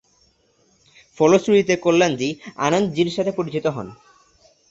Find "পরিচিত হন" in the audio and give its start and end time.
3.31-3.87